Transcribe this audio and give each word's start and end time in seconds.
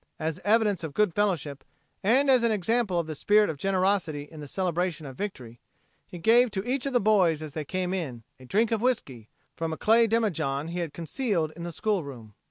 As 0.17 0.39
evidence 0.43 0.83
of 0.83 0.95
goodfellowship 0.95 1.63
and 2.03 2.27
as 2.27 2.41
an 2.41 2.51
example 2.51 2.97
of 2.97 3.05
the 3.05 3.13
spirit 3.13 3.51
of 3.51 3.57
generosity 3.57 4.23
in 4.23 4.39
the 4.39 4.47
celebration 4.47 5.05
of 5.05 5.15
victory, 5.15 5.59
he 6.07 6.17
gave 6.17 6.49
to 6.49 6.67
each 6.67 6.87
of 6.87 6.93
the 6.93 6.99
boys 6.99 7.43
as 7.43 7.53
they 7.53 7.65
came 7.65 7.93
in, 7.93 8.23
a 8.39 8.45
drink 8.45 8.71
of 8.71 8.81
whisky, 8.81 9.29
from 9.55 9.71
a 9.71 9.77
clay 9.77 10.07
demijohn 10.07 10.69
he 10.69 10.79
had 10.79 10.91
concealed 10.91 11.51
in 11.55 11.61
the 11.61 11.71
schoolroom. 11.71 12.33